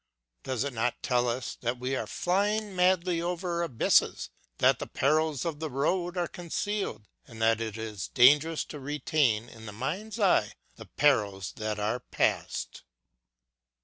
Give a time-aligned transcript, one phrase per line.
[0.41, 5.45] Does it not tell us that we are flying madly over abysses, that the perils
[5.45, 10.19] of the road are concealed and that it is dangerous to retain in the mind's
[10.19, 12.81] eye the perils that are past